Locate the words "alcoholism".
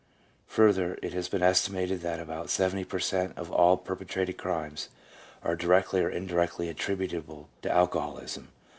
7.71-8.47